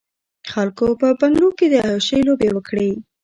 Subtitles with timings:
[0.51, 2.89] خلکو په بنګلو کې د عياشۍ لوبې وکړې.